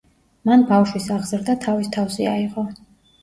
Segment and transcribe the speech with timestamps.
[0.49, 2.65] მან ბავშვის აღზრდა თავის თავზე აიღო.